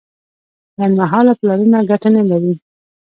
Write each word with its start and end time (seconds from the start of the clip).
لنډمهاله 0.79 1.33
پلانونه 1.39 1.79
ګټه 1.89 2.09
نه 2.15 2.23
لري. 2.29 2.53